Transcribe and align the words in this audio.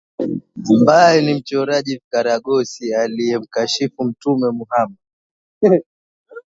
ambaye 0.71 1.19
ni 1.21 1.33
mchoraji 1.33 1.93
vikaragosi 1.95 2.93
aliyemkashifu 2.95 4.03
mtume 4.05 4.49
mohammed 4.51 5.77